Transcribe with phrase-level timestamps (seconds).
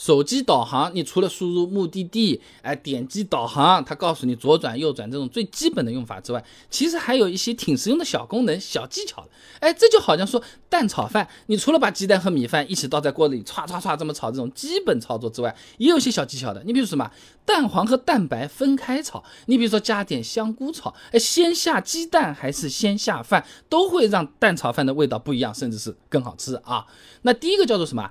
[0.00, 9.28] 手机导航，你除了输入目的地，哎，点击导航，它告诉你左转右转这种最基本的用法之外，其实还有一些挺实用的小功能、小技巧的。
[9.58, 16.62] 哎，这就好像说蛋炒饭，你除了把鸡蛋和米饭一起倒在锅里，歘歘歘这么炒这种基本操作之外，也有些小技巧的。
[16.64, 17.10] 你比如什么，
[17.44, 26.86] 蛋黄和蛋白分开炒，你比如说加点香菇炒，哎，先下鸡蛋还是先下饭，都会让蛋炒饭的味道不一样，甚至是更好吃啊。
[27.20, 28.10] 那第一个叫做什么？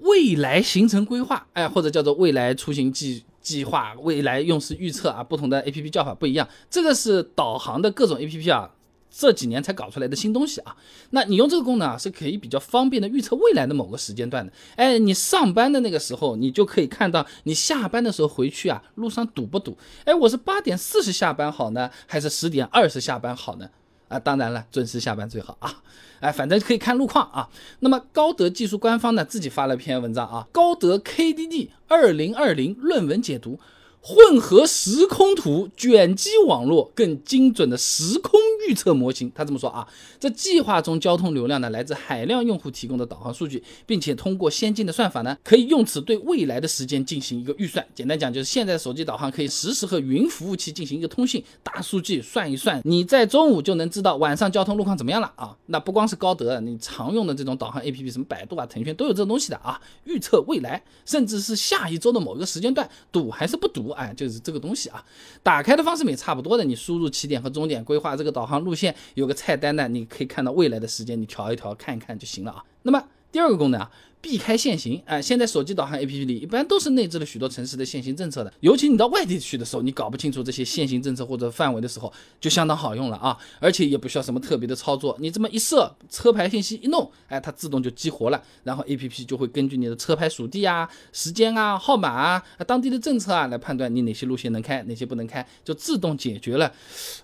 [0.00, 6.48] 未来行程规划，哎，或者叫做未来出行计计划、未来用时预测啊，不同的 A P P 叫法不一样。
[6.68, 8.70] 这个是导航的各种 A P P 啊，
[9.10, 10.76] 这几年才搞出来的新东西啊。
[11.10, 14.52] 那你用这个功能啊，是可以比较方便的预测未来的某个时间段的。
[14.76, 19.76] 哎，你上班的那个时候，你就可以看到你下班的时候回去啊，路上堵不堵？
[20.04, 23.68] 哎，我是八点四十下班好呢，还是十点二十下班好呢？
[24.10, 25.82] 啊，当然了，准时下班最好啊！
[26.20, 27.48] 哎，反正可以看路况啊。
[27.78, 33.58] 那么高德技术官方呢自己发了篇文章啊，高德 KDD 二零二零论文解读。
[34.02, 39.86] 混合时空图卷积网络更精准的时空预测模型，他这么说啊，
[40.18, 47.84] 这计划中交通流量呢来自海量用户提供的导航数据，并且通过先进的算法呢，可以用此对未来的时间进行一个预算。
[47.94, 55.56] 简单讲就是现在手机导航可以实时和云服务器进行一个通信，大数据算一算，你在中午就能知道晚上交通路况怎么样了啊。
[55.66, 63.90] 那不光是高德，你常用的这种导航 APP，什么百度啊、腾讯都有这种东西的啊，预测未来，甚至是下一周的某一个时间段堵还是不堵。
[63.90, 65.04] 哎，就是这个东西啊，
[65.42, 66.64] 打开的方式也差不多的。
[66.64, 72.64] 你输入起点和终点，规划这个导航航路线，有个菜单呢，你可以看到未来的时间，你调一调看一看就行了啊。
[72.82, 73.90] 那么第二个功能啊。
[74.20, 96.70] 避开限行，哎，现在手机导航 APP 里一般都是内置了许多城市的限行政策的，尤其你到外地去的时候，你搞不清楚这些限行政策或者范围的时候，就相当好用了啊，而且也不需要什么特别的操作，你这么一设，车牌信息一弄，哎，它自动就激活了，然后 APP 就会根据你的车牌属地啊、时间啊、号码啊、当地的政策啊来判断你哪些路线能开，哪些不能开，就自动解决了。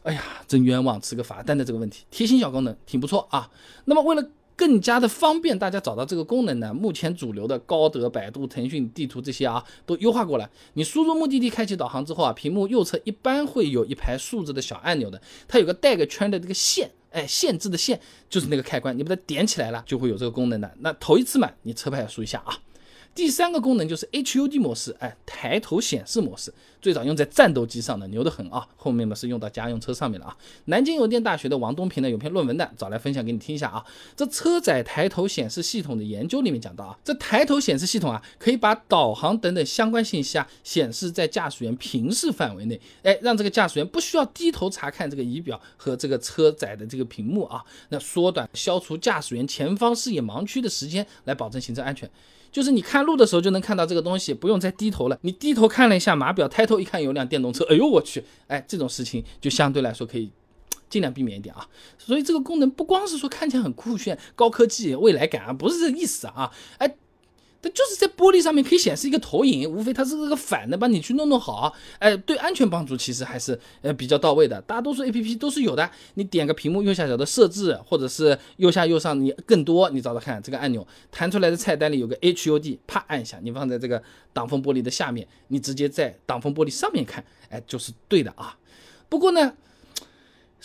[0.03, 3.51] 哎呀，真冤枉，吃个罚单的这个问题，贴心小功能挺不错啊。
[3.85, 6.72] 那么为了更加的方便大家找到这个功能呢。
[6.72, 10.50] 目前主流的高德、百度、腾讯地图这些啊，都优化过了。
[10.72, 18.00] 你输入目的地，开启导航之后啊，屏幕右侧一般会有一排数字的小按钮的，它有个带个圈的这个线，哎，限制的线
[18.31, 20.75] 就是那个开关，你把它点起来了，就会有这个功能的。
[20.81, 22.59] 那头一次买，你车牌要输一下啊。
[23.16, 28.69] 第三个功能就是 HUD 模式，哎，抬头显示模式，最早用在战斗机上的，牛得很啊。
[28.77, 30.37] 后面嘛是用到家用车上面了啊。
[30.66, 33.82] 南京邮电大学的王东平呢有篇论文的，找来分享给你听一下啊。
[34.15, 52.10] 这车载抬头显示系统的研究里面讲到啊，这抬头显示系统啊，可以把导航等等相关信息啊显示在驾驶员平视范围内，哎，让这个驾驶员不需要低头查看这个仪表和这个车载的这个屏幕啊，那缩短消除驾驶员前方视野盲区的时间，来保证行车安全。
[52.53, 55.19] 就是你看录的时候就能看到这个东西，不用再低头了。
[55.22, 60.31] 你低头看了一下码表，抬头一看有辆电动车，哎呦我去，哎，这种事情就相对来说可以
[60.91, 61.67] 尽量避免一点啊。
[61.97, 66.97] 所以这个功能不光是说看起来很酷炫、高科技、未来感啊，不是这个意思啊，哎。
[67.71, 74.60] 就是在玻璃上面可以显示一个投影，无非它是这个反的，帮你去弄弄好，哎，对安全帮助其实还是呃比较到位的。
[74.62, 88.56] 大多数 A P P 都是有的，你点个屏幕右下角的设置，或者是右下右上你更多，你找找看这个按钮弹出来的菜单里有个 H U D，啪按一下，你放在这个挡风玻璃的下面，你直接在挡风玻璃上面看，哎，就是对的啊。
[89.09, 89.53] 不过呢。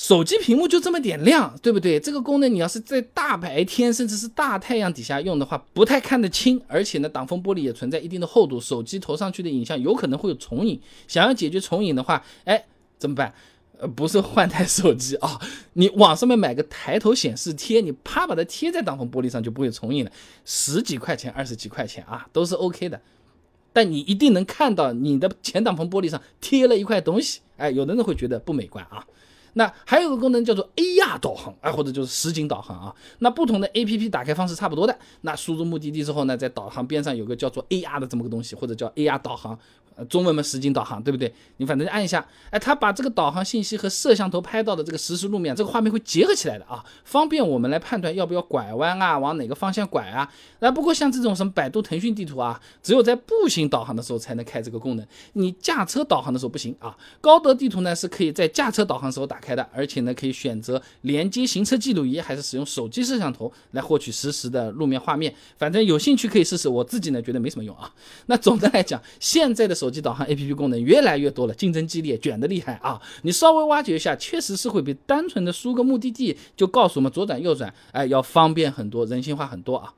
[0.02, 2.00] 手机屏幕就这么点亮，对不对？
[2.00, 6.60] 这个功能你要是在大白天甚至是大太阳底下用的话，不太看得清。
[6.68, 10.82] 而且呢，挡风玻璃也存在一定的厚度，手机投上去的影像有可能会有重影。
[11.08, 12.66] 想要解决重影的话，哎，
[12.98, 13.32] 怎么办？
[13.78, 15.40] 呃，不是换台手机啊，
[15.74, 20.12] 你网上面买个抬头显示贴，你啪把它贴在挡风玻璃上就不会重影了。
[20.44, 23.00] 十几块钱、二十几块钱啊，都是 OK 的。
[23.72, 29.06] 但你一定能看到你的前挡风玻璃上贴了一块东西，哎，有的人会觉得不美观啊。
[29.54, 32.96] 那还有个功能叫做 AR 导航啊，或者就是实景导航啊。
[33.20, 34.98] 那不同的 APP 打开方式差不多的。
[35.22, 39.58] 那输入目的地之后呢，在导航边上有个叫做 AR 的这么个东西，或者叫 AR 导航。
[40.10, 41.32] 中文嘛，实景导航，对不对？
[41.58, 50.28] 你反正按一下，哎，它把这个导航信息和摄像头拍到的这个实时路面，这个画面会结合起来的啊，方便我们来判断要不要拐弯啊，往哪个方向拐啊。
[50.60, 56.98] 那不过像这种什么百度、腾讯地图啊，只有在步行导航的时候才能开这个功能，你驾车导航的时候不行啊。
[57.20, 65.34] 高德地图呢是可以在驾车导航时候打开的，而且呢可以选择连接行车记录仪，还是使用手机摄像头来获取实时的路面画面。
[65.58, 67.92] 反正有兴趣可以试试，我自己呢觉得没什么用啊。
[68.28, 73.02] 那总的来讲，现在的手机导航 APP 功能越来越多了，竞争激烈，卷得厉害啊！
[73.24, 79.94] 你稍微挖掘一下，确实是会比单纯的输个目的地就告诉我们左转右转，哎，要方便很多，人性化很多啊。